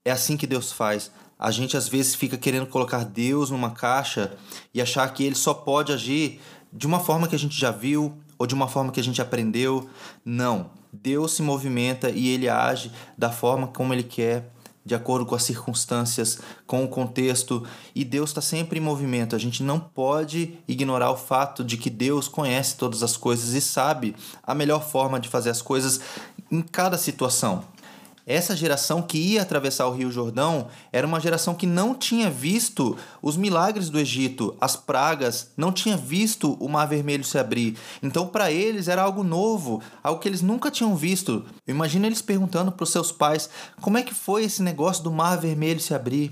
É 0.06 0.12
assim 0.12 0.38
que 0.38 0.48
Deus 0.48 0.72
faz. 0.72 1.12
A 1.38 1.52
gente 1.52 1.78
às 1.78 1.88
vezes 1.88 2.16
fica 2.16 2.38
querendo 2.38 2.68
colocar 2.68 3.06
Deus 3.06 3.50
numa 3.50 3.72
caixa 3.72 4.34
e 4.74 4.82
achar 4.82 5.08
que 5.14 5.24
ele 5.24 5.36
só 5.36 5.54
pode 5.54 5.92
agir 5.92 6.42
de 6.72 6.86
uma 6.86 7.00
forma 7.00 7.28
que 7.28 7.36
a 7.36 7.40
gente 7.40 7.58
já 7.60 7.72
viu, 7.72 8.18
ou 8.40 8.48
de 8.48 8.56
uma 8.56 8.68
forma 8.68 8.92
que 8.92 9.00
a 9.00 9.04
gente 9.04 9.22
aprendeu. 9.22 9.88
Não. 10.24 10.72
Deus 10.92 11.34
se 11.34 11.44
movimenta 11.44 12.10
e 12.10 12.30
ele 12.30 12.50
age 12.50 12.92
da 13.16 13.30
forma 13.30 13.68
como 13.68 13.94
ele 13.94 14.02
quer, 14.02 14.52
de 14.84 14.96
acordo 14.96 15.26
com 15.26 15.36
as 15.36 15.44
circunstâncias, 15.44 16.40
com 16.66 16.84
o 16.84 16.88
contexto, 16.88 17.64
e 17.94 18.04
Deus 18.04 18.32
está 18.32 18.42
sempre 18.42 18.80
em 18.80 18.82
movimento. 18.82 19.36
A 19.36 19.40
gente 19.40 19.62
não 19.62 19.80
pode 19.80 20.58
ignorar 20.68 21.12
o 21.12 21.18
fato 21.18 21.64
de 21.64 21.78
que 21.78 21.92
Deus 21.92 22.28
conhece 22.28 22.76
todas 22.76 23.04
as 23.04 23.16
coisas 23.16 23.54
e 23.54 23.62
sabe 23.62 24.16
a 24.42 24.56
melhor 24.56 24.84
forma 24.84 25.20
de 25.20 25.30
fazer 25.30 25.52
as 25.52 25.62
coisas 25.62 26.00
em 26.50 26.62
cada 26.62 26.98
situação. 26.98 27.64
Essa 28.30 28.56
geração 28.56 29.02
que 29.02 29.18
ia 29.18 29.42
atravessar 29.42 29.88
o 29.88 29.92
Rio 29.92 30.12
Jordão 30.12 30.68
era 30.92 31.08
uma 31.08 31.20
geração 31.20 31.56
que 31.56 31.66
não 31.66 31.96
tinha 31.96 32.30
visto 32.30 32.96
os 33.24 33.36
milagres 33.36 33.90
do 33.90 33.98
Egito, 34.00 34.56
as 34.62 34.76
pragas, 34.76 35.50
não 35.58 35.72
tinha 35.72 35.98
visto 35.98 36.54
o 36.60 36.70
Mar 36.70 36.86
Vermelho 36.86 37.24
se 37.24 37.40
abrir. 37.40 37.76
Então, 38.04 38.28
para 38.28 38.52
eles 38.52 38.88
era 38.88 39.02
algo 39.02 39.24
novo, 39.24 39.82
algo 40.04 40.22
que 40.22 40.30
eles 40.30 40.44
nunca 40.44 40.70
tinham 40.70 40.96
visto. 40.96 41.44
Imagina 41.68 42.06
eles 42.06 42.22
perguntando 42.22 42.72
para 42.72 42.84
os 42.84 42.92
seus 42.92 43.12
pais 43.12 43.50
como 43.82 43.98
é 43.98 44.04
que 44.04 44.14
foi 44.14 44.44
esse 44.44 44.62
negócio 44.62 45.04
do 45.04 45.12
Mar 45.12 45.40
Vermelho 45.40 45.80
se 45.80 45.96
abrir. 45.96 46.32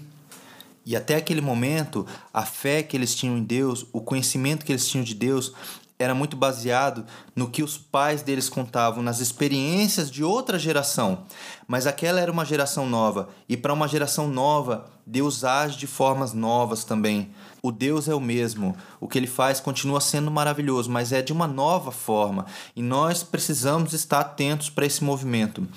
E 0.85 0.95
até 0.95 1.15
aquele 1.15 1.41
momento, 1.41 2.05
a 2.31 2.45
fé 2.45 2.83
que 2.83 2.95
eles 2.95 3.15
tinham 3.15 3.35
em 3.39 3.43
Deus, 3.43 3.87
o 3.91 4.01
conhecimento 4.01 4.63
que 4.63 4.71
eles 4.71 4.87
tinham 4.87 5.03
de 5.03 5.15
Deus, 5.15 5.51
era 5.99 6.13
muito 6.13 6.37
baseado 6.37 7.05
no 7.35 7.49
que 7.49 7.63
os 7.63 7.77
pais 7.77 8.21
deles 8.21 8.49
contavam, 8.49 9.01
nas 9.01 9.19
experiências 9.19 10.11
de 10.11 10.23
outra 10.23 10.59
geração. 10.59 11.23
Mas 11.67 11.87
aquela 11.87 12.19
era 12.19 12.31
uma 12.31 12.45
geração 12.45 12.87
nova, 12.87 13.29
e 13.49 13.57
para 13.57 13.73
uma 13.73 13.87
geração 13.87 14.27
nova, 14.27 14.85
Deus 15.05 15.43
age 15.43 15.77
de 15.77 15.87
formas 15.87 16.33
novas 16.33 16.83
também. 16.83 17.31
O 17.63 17.71
Deus 17.71 18.07
é 18.07 18.13
o 18.13 18.19
mesmo, 18.19 18.75
o 18.99 19.07
que 19.07 19.17
ele 19.17 19.27
faz 19.27 19.59
continua 19.59 19.99
sendo 19.99 20.29
maravilhoso, 20.29 20.91
mas 20.91 21.11
é 21.11 21.21
de 21.21 21.33
uma 21.33 21.47
nova 21.47 21.91
forma, 21.91 22.45
e 22.75 22.81
nós 22.81 23.23
precisamos 23.23 23.93
estar 23.93 24.19
atentos 24.19 24.69
para 24.69 24.85
esse 24.85 25.03
movimento. 25.03 25.67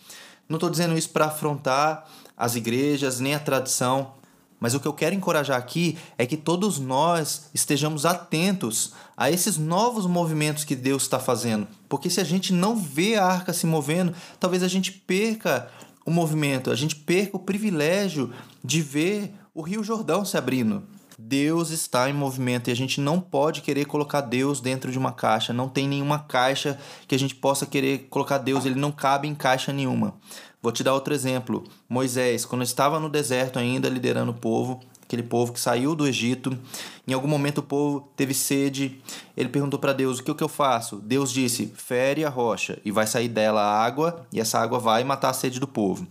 Não 0.48 0.56
estou 0.56 0.68
dizendo 0.68 0.98
isso 0.98 1.10
para 1.10 1.26
afrontar 1.26 2.06
as 2.36 2.56
igrejas 2.56 3.20
nem 3.20 3.34
a 3.34 3.38
tradição, 3.38 4.12
mas 4.60 4.74
o 4.74 4.80
que 4.80 4.86
eu 4.86 4.92
quero 4.92 5.14
encorajar 5.14 5.58
aqui 5.58 5.98
é 6.18 6.26
que 6.26 6.36
todos 6.36 6.78
nós 6.78 7.50
estejamos 7.54 8.04
atentos 8.04 8.92
a 9.16 9.30
esses 9.30 9.56
novos 9.56 10.06
movimentos 10.06 10.64
que 10.64 10.76
Deus 10.76 11.02
está 11.02 11.18
fazendo. 11.18 11.66
Porque 11.88 12.10
se 12.10 12.20
a 12.20 12.24
gente 12.24 12.52
não 12.52 12.76
vê 12.76 13.16
a 13.16 13.24
arca 13.24 13.54
se 13.54 13.66
movendo, 13.66 14.14
talvez 14.38 14.62
a 14.62 14.68
gente 14.68 14.92
perca 14.92 15.68
o 16.04 16.10
movimento, 16.10 16.70
a 16.70 16.76
gente 16.76 16.94
perca 16.94 17.36
o 17.36 17.40
privilégio 17.40 18.32
de 18.62 18.82
ver 18.82 19.34
o 19.54 19.62
Rio 19.62 19.82
Jordão 19.82 20.24
se 20.24 20.36
abrindo. 20.36 20.82
Deus 21.18 21.70
está 21.70 22.08
em 22.08 22.14
movimento 22.14 22.68
e 22.68 22.72
a 22.72 22.76
gente 22.76 22.98
não 23.00 23.20
pode 23.20 23.60
querer 23.60 23.84
colocar 23.84 24.22
Deus 24.22 24.60
dentro 24.60 24.90
de 24.90 24.98
uma 24.98 25.12
caixa. 25.12 25.52
Não 25.52 25.68
tem 25.68 25.86
nenhuma 25.86 26.18
caixa 26.18 26.78
que 27.06 27.14
a 27.14 27.18
gente 27.18 27.34
possa 27.34 27.66
querer 27.66 28.08
colocar 28.08 28.38
Deus, 28.38 28.64
ele 28.64 28.80
não 28.80 28.90
cabe 28.90 29.28
em 29.28 29.34
caixa 29.34 29.72
nenhuma. 29.72 30.14
Vou 30.62 30.72
te 30.72 30.84
dar 30.84 30.94
outro 30.94 31.14
exemplo. 31.14 31.64
Moisés, 31.88 32.44
quando 32.44 32.62
estava 32.62 33.00
no 33.00 33.08
deserto 33.08 33.58
ainda 33.58 33.88
liderando 33.88 34.32
o 34.32 34.34
povo, 34.34 34.80
aquele 35.10 35.22
povo 35.22 35.52
que 35.52 35.60
saiu 35.60 35.94
do 35.94 36.06
Egito. 36.06 36.56
Em 37.06 37.12
algum 37.12 37.26
momento 37.26 37.58
o 37.58 37.62
povo 37.62 38.08
teve 38.14 38.32
sede. 38.32 39.00
Ele 39.36 39.48
perguntou 39.48 39.78
para 39.78 39.92
Deus: 39.92 40.18
O 40.18 40.22
que, 40.22 40.34
que 40.34 40.44
eu 40.44 40.48
faço? 40.48 40.96
Deus 40.96 41.32
disse: 41.32 41.72
Fere 41.76 42.24
a 42.24 42.28
rocha 42.28 42.78
e 42.84 42.92
vai 42.92 43.06
sair 43.06 43.28
dela 43.28 43.62
água, 43.62 44.24
e 44.32 44.40
essa 44.40 44.58
água 44.58 44.78
vai 44.78 45.02
matar 45.02 45.30
a 45.30 45.34
sede 45.34 45.58
do 45.58 45.66
povo. 45.66 46.06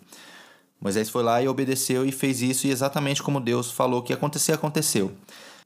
Moisés 0.81 1.09
foi 1.09 1.23
lá 1.23 1.41
e 1.41 1.47
obedeceu 1.47 2.05
e 2.05 2.11
fez 2.11 2.41
isso, 2.41 2.67
e 2.67 2.71
exatamente 2.71 3.21
como 3.21 3.39
Deus 3.39 3.69
falou 3.69 4.01
que 4.01 4.13
ia 4.13 4.17
acontecer, 4.17 4.53
aconteceu. 4.53 5.11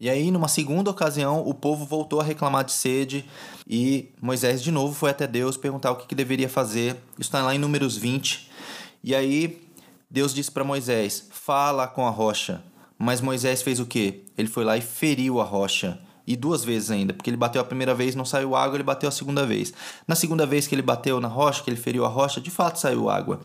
E 0.02 0.10
aí, 0.10 0.32
numa 0.32 0.48
segunda 0.48 0.90
ocasião, 0.90 1.48
o 1.48 1.54
povo 1.54 1.86
voltou 1.86 2.20
a 2.20 2.24
reclamar 2.24 2.66
de 2.66 2.74
sede 2.74 3.24
e 3.68 4.10
Moisés 4.22 4.62
de 4.62 4.72
novo 4.72 4.94
foi 4.94 5.12
até 5.12 5.25
Deus 5.25 5.56
perguntar 5.56 5.92
o 5.92 5.96
que, 5.96 6.08
que 6.08 6.16
deveria 6.16 6.50
fazer. 6.50 6.96
Isso 7.13 7.30
está 7.30 7.42
lá 7.42 7.56
em 7.56 7.60
Números 7.60 7.96
20. 7.96 8.52
E 9.04 9.14
aí, 9.14 9.62
Deus 10.10 10.34
disse 10.34 10.52
para 10.52 10.64
Moisés: 10.64 11.28
Fala 11.32 11.88
com 11.88 12.08
a 12.08 12.10
rocha. 12.10 12.64
Mas 12.98 13.20
Moisés 13.20 13.62
fez 13.62 13.80
o 13.80 13.86
quê? 13.86 14.24
Ele 14.38 14.48
foi 14.48 14.64
lá 14.64 14.78
e 14.78 14.82
feriu 14.82 15.42
a 15.42 15.44
rocha. 15.44 16.00
E 16.26 16.38
duas 16.38 16.64
vezes 16.64 16.90
ainda, 16.90 17.14
porque 17.14 17.30
ele 17.30 17.36
bateu 17.36 17.62
a 17.62 17.66
primeira 17.66 17.94
vez, 17.94 18.16
não 18.16 18.24
saiu 18.24 18.56
água, 18.56 18.78
ele 18.78 18.84
bateu 18.84 19.10
a 19.10 19.12
segunda 19.12 19.46
vez. 19.46 19.74
Na 20.08 20.16
segunda 20.16 20.46
vez 20.46 20.66
que 20.66 20.74
ele 20.74 20.82
bateu 20.82 21.20
na 21.20 21.28
rocha, 21.28 21.62
que 21.62 21.70
ele 21.70 21.76
feriu 21.76 22.06
a 22.06 22.08
rocha, 22.08 22.40
de 22.40 22.50
fato 22.50 22.80
saiu 22.80 23.10
água. 23.10 23.42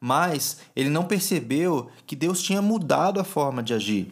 Mas 0.00 0.60
ele 0.74 0.88
não 0.88 1.04
percebeu 1.04 1.90
que 2.06 2.16
Deus 2.16 2.42
tinha 2.42 2.62
mudado 2.62 3.20
a 3.20 3.24
forma 3.24 3.62
de 3.62 3.74
agir. 3.74 4.10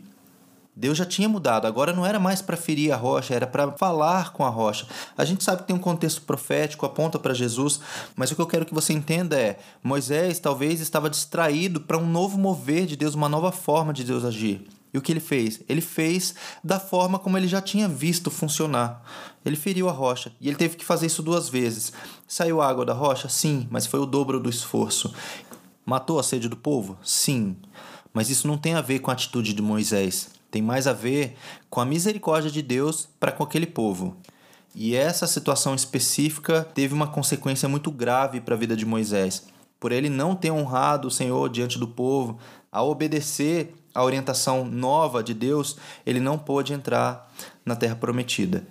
Deus 0.74 0.96
já 0.96 1.04
tinha 1.04 1.28
mudado, 1.28 1.66
agora 1.66 1.92
não 1.92 2.06
era 2.06 2.18
mais 2.18 2.40
para 2.40 2.56
ferir 2.56 2.92
a 2.92 2.96
rocha, 2.96 3.34
era 3.34 3.46
para 3.46 3.72
falar 3.72 4.32
com 4.32 4.42
a 4.42 4.48
rocha. 4.48 4.86
A 5.18 5.24
gente 5.24 5.44
sabe 5.44 5.60
que 5.60 5.66
tem 5.66 5.76
um 5.76 5.78
contexto 5.78 6.22
profético, 6.22 6.86
aponta 6.86 7.18
para 7.18 7.34
Jesus, 7.34 7.78
mas 8.16 8.30
o 8.30 8.34
que 8.34 8.40
eu 8.40 8.46
quero 8.46 8.64
que 8.64 8.72
você 8.72 8.94
entenda 8.94 9.38
é: 9.38 9.58
Moisés 9.82 10.38
talvez 10.38 10.80
estava 10.80 11.10
distraído 11.10 11.80
para 11.80 11.98
um 11.98 12.06
novo 12.06 12.38
mover 12.38 12.86
de 12.86 12.96
Deus, 12.96 13.14
uma 13.14 13.28
nova 13.28 13.52
forma 13.52 13.92
de 13.92 14.02
Deus 14.02 14.24
agir. 14.24 14.66
E 14.94 14.98
o 14.98 15.02
que 15.02 15.12
ele 15.12 15.20
fez? 15.20 15.60
Ele 15.68 15.80
fez 15.80 16.34
da 16.62 16.78
forma 16.78 17.18
como 17.18 17.36
ele 17.36 17.48
já 17.48 17.60
tinha 17.60 17.88
visto 17.88 18.30
funcionar. 18.30 19.02
Ele 19.44 19.56
feriu 19.56 19.88
a 19.88 19.92
rocha 19.92 20.32
e 20.40 20.48
ele 20.48 20.56
teve 20.56 20.76
que 20.76 20.84
fazer 20.84 21.06
isso 21.06 21.22
duas 21.22 21.48
vezes. 21.48 21.92
Saiu 22.28 22.60
água 22.60 22.84
da 22.84 22.92
rocha? 22.92 23.28
Sim, 23.28 23.66
mas 23.70 23.86
foi 23.86 24.00
o 24.00 24.06
dobro 24.06 24.38
do 24.38 24.50
esforço. 24.50 25.12
Matou 25.84 26.18
a 26.18 26.22
sede 26.22 26.48
do 26.48 26.56
povo? 26.56 26.98
Sim. 27.02 27.56
Mas 28.12 28.28
isso 28.28 28.46
não 28.46 28.58
tem 28.58 28.74
a 28.74 28.82
ver 28.82 28.98
com 28.98 29.10
a 29.10 29.14
atitude 29.14 29.54
de 29.54 29.62
Moisés. 29.62 30.28
Tem 30.52 30.60
mais 30.60 30.86
a 30.86 30.92
ver 30.92 31.34
com 31.70 31.80
a 31.80 31.84
misericórdia 31.86 32.50
de 32.50 32.60
Deus 32.60 33.08
para 33.18 33.32
com 33.32 33.42
aquele 33.42 33.66
povo. 33.66 34.18
E 34.74 34.94
essa 34.94 35.26
situação 35.26 35.74
específica 35.74 36.62
teve 36.74 36.92
uma 36.92 37.06
consequência 37.06 37.66
muito 37.70 37.90
grave 37.90 38.38
para 38.38 38.54
a 38.54 38.58
vida 38.58 38.76
de 38.76 38.84
Moisés. 38.84 39.46
Por 39.80 39.92
ele 39.92 40.10
não 40.10 40.36
ter 40.36 40.50
honrado 40.50 41.08
o 41.08 41.10
Senhor 41.10 41.48
diante 41.48 41.78
do 41.78 41.88
povo, 41.88 42.38
a 42.70 42.82
obedecer 42.82 43.74
a 43.94 44.04
orientação 44.04 44.62
nova 44.66 45.22
de 45.22 45.32
Deus, 45.32 45.78
ele 46.04 46.20
não 46.20 46.38
pôde 46.38 46.74
entrar 46.74 47.32
na 47.64 47.74
terra 47.74 47.96
prometida. 47.96 48.66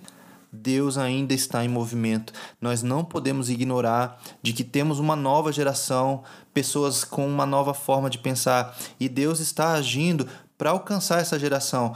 Deus 0.52 0.96
ainda 0.96 1.34
está 1.34 1.64
em 1.64 1.68
movimento. 1.68 2.32
Nós 2.60 2.82
não 2.82 3.04
podemos 3.04 3.50
ignorar 3.50 4.22
de 4.40 4.52
que 4.52 4.62
temos 4.62 5.00
uma 5.00 5.16
nova 5.16 5.50
geração, 5.50 6.22
pessoas 6.54 7.02
com 7.02 7.26
uma 7.26 7.46
nova 7.46 7.74
forma 7.74 8.08
de 8.08 8.18
pensar, 8.18 8.76
e 9.00 9.08
Deus 9.08 9.40
está 9.40 9.72
agindo 9.72 10.28
para 10.62 10.70
alcançar 10.70 11.20
essa 11.20 11.36
geração. 11.36 11.92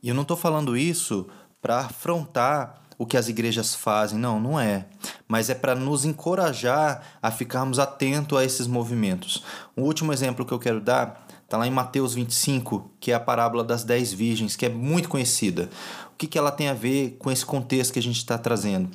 E 0.00 0.08
eu 0.08 0.14
não 0.14 0.22
estou 0.22 0.36
falando 0.36 0.76
isso 0.76 1.26
para 1.60 1.80
afrontar 1.80 2.80
o 2.96 3.04
que 3.04 3.16
as 3.16 3.28
igrejas 3.28 3.74
fazem, 3.74 4.16
não, 4.16 4.38
não 4.38 4.60
é. 4.60 4.86
Mas 5.26 5.50
é 5.50 5.54
para 5.54 5.74
nos 5.74 6.04
encorajar 6.04 7.02
a 7.20 7.32
ficarmos 7.32 7.80
atentos 7.80 8.38
a 8.38 8.44
esses 8.44 8.68
movimentos. 8.68 9.42
Um 9.76 9.82
último 9.82 10.12
exemplo 10.12 10.46
que 10.46 10.52
eu 10.52 10.60
quero 10.60 10.80
dar 10.80 11.26
está 11.42 11.56
lá 11.56 11.66
em 11.66 11.72
Mateus 11.72 12.14
25, 12.14 12.88
que 13.00 13.10
é 13.10 13.16
a 13.16 13.20
parábola 13.20 13.64
das 13.64 13.82
dez 13.82 14.12
virgens, 14.12 14.54
que 14.54 14.64
é 14.64 14.68
muito 14.68 15.08
conhecida. 15.08 15.68
O 16.12 16.16
que, 16.16 16.28
que 16.28 16.38
ela 16.38 16.52
tem 16.52 16.68
a 16.68 16.72
ver 16.72 17.16
com 17.18 17.32
esse 17.32 17.44
contexto 17.44 17.94
que 17.94 17.98
a 17.98 18.02
gente 18.02 18.18
está 18.18 18.38
trazendo? 18.38 18.88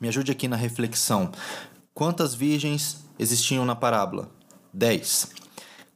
Me 0.00 0.06
ajude 0.06 0.30
aqui 0.30 0.46
na 0.46 0.54
reflexão. 0.54 1.32
Quantas 1.92 2.32
virgens 2.32 3.04
existiam 3.18 3.64
na 3.64 3.74
parábola? 3.74 4.30
Dez. 4.72 5.41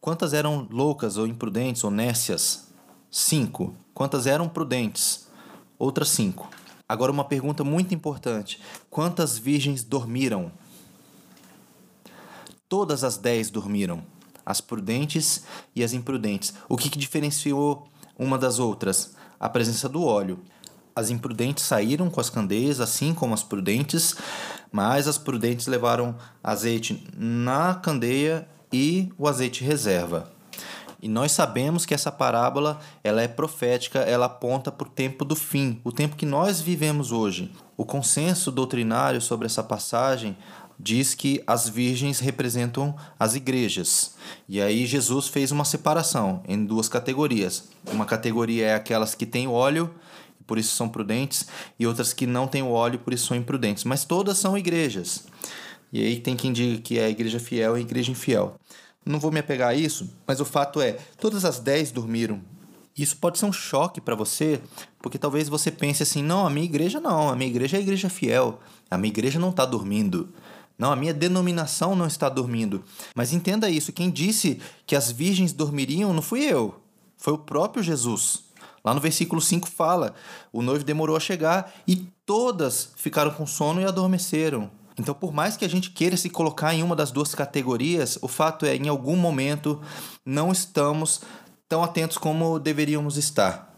Quantas 0.06 0.32
eram 0.32 0.68
loucas 0.70 1.16
ou 1.16 1.26
imprudentes 1.26 1.82
ou 1.82 1.90
nécias? 1.90 2.68
Cinco. 3.10 3.74
Quantas 3.92 4.28
eram 4.28 4.48
prudentes? 4.48 5.26
Outras 5.76 6.10
cinco. 6.10 6.48
Agora, 6.88 7.10
uma 7.10 7.24
pergunta 7.24 7.64
muito 7.64 7.92
importante: 7.92 8.62
quantas 8.88 9.36
virgens 9.36 9.82
dormiram? 9.82 10.52
Todas 12.68 13.02
as 13.02 13.16
dez 13.16 13.50
dormiram, 13.50 14.00
as 14.44 14.60
prudentes 14.60 15.42
e 15.74 15.82
as 15.82 15.92
imprudentes. 15.92 16.54
O 16.68 16.76
que, 16.76 16.88
que 16.88 17.00
diferenciou 17.00 17.88
uma 18.16 18.38
das 18.38 18.60
outras? 18.60 19.16
A 19.40 19.48
presença 19.48 19.88
do 19.88 20.04
óleo. 20.04 20.38
As 20.94 21.10
imprudentes 21.10 21.64
saíram 21.64 22.08
com 22.10 22.20
as 22.20 22.30
candeias, 22.30 22.78
assim 22.78 23.12
como 23.12 23.34
as 23.34 23.42
prudentes, 23.42 24.14
mas 24.70 25.08
as 25.08 25.18
prudentes 25.18 25.66
levaram 25.66 26.14
azeite 26.44 27.04
na 27.16 27.74
candeia 27.74 28.46
e 28.76 29.10
o 29.16 29.26
azeite 29.26 29.64
reserva. 29.64 30.30
E 31.00 31.08
nós 31.08 31.32
sabemos 31.32 31.86
que 31.86 31.94
essa 31.94 32.12
parábola 32.12 32.78
ela 33.02 33.22
é 33.22 33.28
profética, 33.28 34.00
ela 34.00 34.26
aponta 34.26 34.70
para 34.70 34.86
o 34.86 34.90
tempo 34.90 35.24
do 35.24 35.34
fim, 35.34 35.80
o 35.82 35.90
tempo 35.90 36.16
que 36.16 36.26
nós 36.26 36.60
vivemos 36.60 37.10
hoje. 37.10 37.50
O 37.76 37.86
consenso 37.86 38.50
doutrinário 38.50 39.20
sobre 39.20 39.46
essa 39.46 39.62
passagem 39.62 40.36
diz 40.78 41.14
que 41.14 41.42
as 41.46 41.66
virgens 41.66 42.18
representam 42.18 42.94
as 43.18 43.34
igrejas. 43.34 44.14
E 44.46 44.60
aí 44.60 44.84
Jesus 44.84 45.28
fez 45.28 45.50
uma 45.50 45.64
separação 45.64 46.42
em 46.46 46.62
duas 46.62 46.88
categorias. 46.88 47.68
Uma 47.90 48.04
categoria 48.04 48.66
é 48.66 48.74
aquelas 48.74 49.14
que 49.14 49.24
têm 49.24 49.48
óleo, 49.48 49.94
por 50.46 50.58
isso 50.58 50.74
são 50.76 50.88
prudentes, 50.88 51.46
e 51.78 51.86
outras 51.86 52.12
que 52.12 52.26
não 52.26 52.46
têm 52.46 52.62
óleo, 52.62 52.98
por 52.98 53.14
isso 53.14 53.26
são 53.26 53.36
imprudentes. 53.36 53.84
Mas 53.84 54.04
todas 54.04 54.36
são 54.38 54.56
igrejas. 54.56 55.24
E 55.92 56.02
aí 56.04 56.20
tem 56.20 56.36
quem 56.36 56.52
diga 56.52 56.80
que 56.80 56.98
é 56.98 57.04
a 57.04 57.10
igreja 57.10 57.38
fiel 57.38 57.76
e 57.76 57.80
a 57.80 57.82
igreja 57.82 58.10
infiel. 58.10 58.56
Não 59.04 59.20
vou 59.20 59.30
me 59.30 59.38
apegar 59.38 59.68
a 59.68 59.74
isso, 59.74 60.10
mas 60.26 60.40
o 60.40 60.44
fato 60.44 60.80
é, 60.80 60.98
todas 61.18 61.44
as 61.44 61.60
dez 61.60 61.92
dormiram. 61.92 62.40
Isso 62.96 63.18
pode 63.18 63.38
ser 63.38 63.44
um 63.44 63.52
choque 63.52 64.00
para 64.00 64.14
você, 64.14 64.60
porque 65.00 65.18
talvez 65.18 65.48
você 65.48 65.70
pense 65.70 66.02
assim: 66.02 66.22
não, 66.22 66.46
a 66.46 66.50
minha 66.50 66.64
igreja 66.64 66.98
não, 66.98 67.28
a 67.28 67.36
minha 67.36 67.48
igreja 67.48 67.76
é 67.76 67.78
a 67.78 67.82
igreja 67.82 68.08
fiel, 68.08 68.58
a 68.90 68.96
minha 68.96 69.10
igreja 69.10 69.38
não 69.38 69.50
está 69.50 69.64
dormindo. 69.64 70.32
Não, 70.78 70.92
a 70.92 70.96
minha 70.96 71.14
denominação 71.14 71.94
não 71.94 72.06
está 72.06 72.28
dormindo. 72.28 72.82
Mas 73.14 73.32
entenda 73.32 73.70
isso: 73.70 73.92
quem 73.92 74.10
disse 74.10 74.60
que 74.86 74.96
as 74.96 75.10
virgens 75.10 75.52
dormiriam 75.52 76.12
não 76.12 76.22
fui 76.22 76.40
eu, 76.44 76.80
foi 77.16 77.34
o 77.34 77.38
próprio 77.38 77.82
Jesus. 77.82 78.44
Lá 78.82 78.94
no 78.94 79.00
versículo 79.00 79.42
5 79.42 79.68
fala: 79.68 80.14
o 80.52 80.62
noivo 80.62 80.84
demorou 80.84 81.16
a 81.16 81.20
chegar 81.20 81.74
e 81.86 81.96
todas 82.24 82.92
ficaram 82.96 83.30
com 83.30 83.46
sono 83.46 83.80
e 83.80 83.84
adormeceram. 83.84 84.70
Então, 84.98 85.14
por 85.14 85.32
mais 85.32 85.56
que 85.56 85.64
a 85.64 85.68
gente 85.68 85.90
queira 85.90 86.16
se 86.16 86.30
colocar 86.30 86.74
em 86.74 86.82
uma 86.82 86.96
das 86.96 87.10
duas 87.10 87.34
categorias, 87.34 88.18
o 88.22 88.28
fato 88.28 88.64
é, 88.64 88.74
em 88.76 88.88
algum 88.88 89.16
momento, 89.16 89.80
não 90.24 90.50
estamos 90.50 91.20
tão 91.68 91.82
atentos 91.82 92.16
como 92.16 92.58
deveríamos 92.58 93.16
estar. 93.16 93.74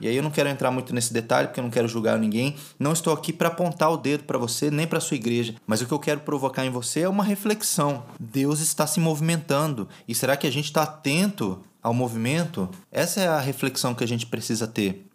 E 0.00 0.08
aí 0.08 0.16
eu 0.16 0.22
não 0.22 0.32
quero 0.32 0.48
entrar 0.48 0.72
muito 0.72 0.92
nesse 0.92 1.12
detalhe 1.12 1.46
porque 1.46 1.60
eu 1.60 1.64
não 1.64 1.70
quero 1.70 1.86
julgar 1.86 2.18
ninguém. 2.18 2.56
Não 2.76 2.92
estou 2.92 3.12
aqui 3.12 3.32
para 3.32 3.46
apontar 3.46 3.88
o 3.92 3.96
dedo 3.96 4.24
para 4.24 4.36
você 4.36 4.68
nem 4.68 4.84
para 4.84 4.98
sua 4.98 5.16
igreja, 5.16 5.54
mas 5.64 5.80
o 5.80 5.86
que 5.86 5.92
eu 5.92 5.98
quero 5.98 6.20
provocar 6.20 6.66
em 6.66 6.70
você 6.70 7.02
é 7.02 7.08
uma 7.08 7.22
reflexão. 7.22 8.02
Deus 8.18 8.58
está 8.58 8.84
se 8.84 8.98
movimentando 8.98 9.88
e 10.08 10.14
será 10.14 10.36
que 10.36 10.46
a 10.46 10.50
gente 10.50 10.64
está 10.64 10.82
atento 10.82 11.60
ao 11.80 11.94
movimento? 11.94 12.68
Essa 12.90 13.20
é 13.20 13.28
a 13.28 13.38
reflexão 13.38 13.94
que 13.94 14.02
a 14.02 14.08
gente 14.08 14.26
precisa 14.26 14.66
ter. 14.66 15.06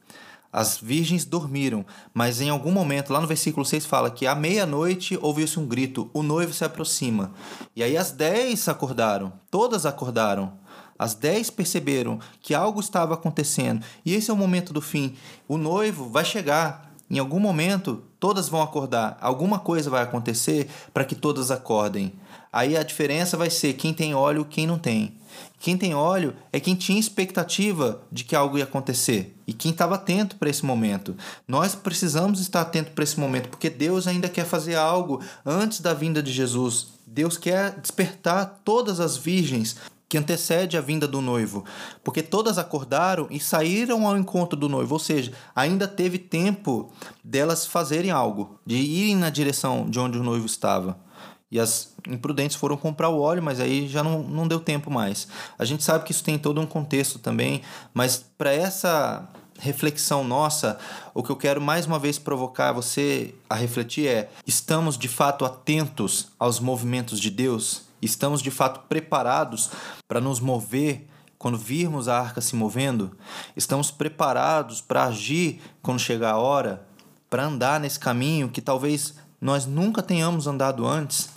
As 0.52 0.78
virgens 0.78 1.26
dormiram, 1.26 1.86
mas 2.14 2.40
em 2.42 2.50
algum 2.50 2.72
momento, 2.72 3.12
lá 3.12 3.20
no 3.20 3.28
versículo 3.28 3.66
6 3.66 3.86
fala 3.86 4.10
que 4.10 4.26
à 4.26 4.34
meia-noite 4.34 5.18
ouviu-se 5.22 5.60
um 5.60 5.68
grito: 5.68 6.10
o 6.14 6.24
noivo 6.24 6.54
se 6.54 6.64
aproxima. 6.64 7.34
E 7.76 7.84
aí 7.84 7.98
as 7.98 8.12
dez 8.12 8.68
acordaram, 8.68 9.34
todas 9.52 9.86
acordaram. 9.86 10.54
As 10.98 11.14
dez 11.14 11.50
perceberam 11.50 12.20
que 12.42 12.56
algo 12.56 12.80
estava 12.80 13.14
acontecendo. 13.14 13.86
E 14.04 14.16
esse 14.16 14.32
é 14.32 14.34
o 14.34 14.38
momento 14.38 14.74
do 14.74 14.82
fim. 14.82 15.16
O 15.48 15.58
noivo 15.58 16.10
vai 16.10 16.26
chegar. 16.26 16.92
Em 17.10 17.20
algum 17.20 17.40
momento, 17.40 18.04
todas 18.20 18.50
vão 18.50 18.62
acordar. 18.62 19.18
Alguma 19.22 19.60
coisa 19.60 19.90
vai 19.90 20.02
acontecer 20.02 20.68
para 20.94 21.06
que 21.06 21.16
todas 21.16 21.52
acordem. 21.52 22.14
Aí 22.58 22.76
a 22.76 22.82
diferença 22.82 23.38
vai 23.38 23.52
ser 23.52 23.74
quem 23.74 23.94
tem 23.94 24.16
óleo 24.16 24.44
quem 24.44 24.66
não 24.66 24.80
tem. 24.80 25.14
Quem 25.60 25.78
tem 25.78 25.94
óleo 25.94 26.34
é 26.52 26.60
quem 26.60 26.74
tinha 26.74 27.00
expectativa 27.00 28.02
de 28.12 28.24
que 28.24 28.36
algo 28.36 28.58
ia 28.58 28.64
acontecer 28.64 29.38
e 29.46 29.54
quem 29.54 29.70
estava 29.70 29.94
atento 29.94 30.38
para 30.38 30.50
esse 30.50 30.66
momento. 30.66 31.16
Nós 31.48 31.76
precisamos 31.76 32.40
estar 32.40 32.62
atento 32.62 32.94
para 32.94 33.04
esse 33.04 33.20
momento 33.20 33.50
porque 33.50 33.70
Deus 33.70 34.08
ainda 34.08 34.28
quer 34.28 34.44
fazer 34.44 34.74
algo 34.74 35.22
antes 35.46 35.82
da 35.82 35.94
vinda 35.94 36.24
de 36.24 36.32
Jesus. 36.32 36.88
Deus 37.06 37.38
quer 37.38 37.80
despertar 37.80 38.60
todas 38.66 39.00
as 39.00 39.16
virgens 39.16 39.76
que 40.10 40.18
antecede 40.18 40.78
a 40.78 40.82
vinda 40.82 41.08
do 41.08 41.22
noivo, 41.22 41.64
porque 42.04 42.24
todas 42.24 42.58
acordaram 42.58 43.28
e 43.30 43.40
saíram 43.40 44.08
ao 44.08 44.18
encontro 44.18 44.58
do 44.58 44.68
noivo, 44.68 44.96
ou 44.96 45.00
seja, 45.00 45.32
ainda 45.56 45.88
teve 45.88 46.18
tempo 46.18 46.92
delas 47.24 47.68
fazerem 47.68 48.10
algo, 48.10 48.58
de 48.66 48.78
irem 48.78 49.16
na 49.16 49.30
direção 49.30 49.88
de 49.88 50.00
onde 50.00 50.18
o 50.18 50.24
noivo 50.24 50.46
estava. 50.48 51.06
E 51.52 51.60
as 51.60 51.94
imprudentes 52.08 52.58
foram 52.58 52.76
comprar 52.76 53.10
o 53.10 53.20
óleo, 53.20 53.42
mas 53.42 53.60
aí 53.60 53.88
já 53.88 54.04
não, 54.04 54.22
não 54.24 54.48
deu 54.48 54.60
tempo 54.60 54.92
mais. 54.92 55.28
A 55.58 55.64
gente 55.64 55.84
sabe 55.84 56.04
que 56.04 56.12
isso 56.12 56.24
tem 56.24 56.38
todo 56.38 56.60
um 56.60 56.66
contexto 56.66 57.20
também, 57.20 57.62
mas 57.94 58.26
para 58.38 58.54
essa 58.54 59.28
reflexão 59.60 60.24
nossa, 60.24 60.78
o 61.14 61.24
que 61.24 61.30
eu 61.30 61.36
quero 61.36 61.62
mais 61.62 61.86
uma 61.86 61.98
vez 61.98 62.20
provocar 62.20 62.72
você 62.72 63.34
a 63.50 63.56
refletir 63.56 64.08
é: 64.08 64.30
estamos 64.46 64.98
de 64.98 65.08
fato 65.08 65.46
atentos 65.46 66.30
aos 66.38 66.60
movimentos 66.60 67.20
de 67.20 67.30
Deus? 67.30 67.84
Estamos 68.02 68.42
de 68.42 68.52
fato 68.52 68.82
preparados 68.88 69.72
para 70.08 70.22
nos 70.22 70.40
mover 70.40 71.08
quando 71.38 71.58
virmos 71.58 72.08
a 72.08 72.20
arca 72.20 72.42
se 72.42 72.56
movendo? 72.56 73.18
Estamos 73.56 73.90
preparados 73.90 74.82
para 74.82 75.06
agir 75.06 75.62
quando 75.82 76.00
chegar 76.00 76.32
a 76.32 76.38
hora? 76.38 76.86
Para 77.30 77.46
andar 77.46 77.80
nesse 77.80 78.00
caminho 78.00 78.50
que 78.50 78.62
talvez 78.62 79.16
nós 79.42 79.66
nunca 79.66 80.02
tenhamos 80.02 80.48
andado 80.48 80.86
antes? 80.86 81.30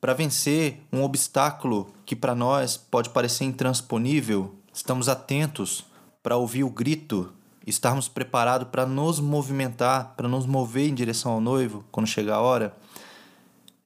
Para 0.00 0.14
vencer 0.14 0.80
um 0.92 1.02
obstáculo 1.02 1.92
que 2.06 2.14
para 2.14 2.34
nós 2.34 2.76
pode 2.76 3.10
parecer 3.10 3.44
intransponível? 3.44 4.54
Estamos 4.72 5.08
atentos 5.08 5.84
para 6.22 6.36
ouvir 6.36 6.64
o 6.64 6.70
grito 6.70 7.32
estarmos 7.68 8.08
preparados 8.08 8.68
para 8.68 8.86
nos 8.86 9.20
movimentar, 9.20 10.14
para 10.16 10.28
nos 10.28 10.46
mover 10.46 10.88
em 10.88 10.94
direção 10.94 11.32
ao 11.32 11.40
noivo 11.40 11.84
quando 11.92 12.06
chegar 12.06 12.36
a 12.36 12.40
hora, 12.40 12.74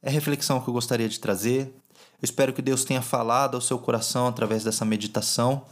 é 0.01 0.09
a 0.09 0.13
reflexão 0.13 0.61
que 0.61 0.69
eu 0.69 0.75
gostaria 0.75 1.09
de 1.09 1.19
trazer. 1.19 1.75
Eu 1.95 2.25
espero 2.25 2.53
que 2.53 2.63
Deus 2.63 2.85
tenha 2.85 3.03
falado 3.03 3.57
ao 3.57 3.61
seu 3.61 3.79
coração 3.79 4.29
através 4.29 4.63
dessa 4.63 4.85
meditação 4.85 5.65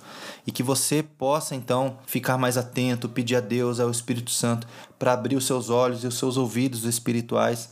e 0.44 0.50
que 0.50 0.62
você 0.62 1.02
possa 1.02 1.54
então 1.54 1.98
ficar 2.06 2.36
mais 2.36 2.56
atento, 2.56 3.08
pedir 3.08 3.36
a 3.36 3.40
Deus, 3.40 3.78
ao 3.78 3.90
Espírito 3.90 4.32
Santo, 4.32 4.66
para 4.98 5.12
abrir 5.12 5.36
os 5.36 5.46
seus 5.46 5.70
olhos 5.70 6.02
e 6.02 6.08
os 6.08 6.18
seus 6.18 6.36
ouvidos 6.36 6.84
espirituais, 6.84 7.70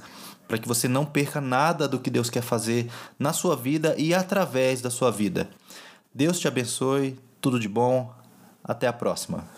para 0.49 0.59
que 0.59 0.67
você 0.67 0.89
não 0.89 1.05
perca 1.05 1.41
nada 1.41 1.87
do 1.87 2.01
que 2.01 2.11
Deus 2.11 2.31
quer 2.31 2.43
fazer 2.43 2.91
na 3.19 3.35
sua 3.35 3.55
vida 3.55 3.95
e 3.99 4.15
através 4.15 4.81
da 4.81 4.91
sua 4.91 5.11
vida. 5.11 5.49
Deus 6.13 6.41
te 6.41 6.49
abençoe, 6.49 7.21
tudo 7.41 7.61
de 7.61 7.69
bom, 7.69 8.11
até 8.65 8.87
a 8.87 8.93
próxima. 8.93 9.58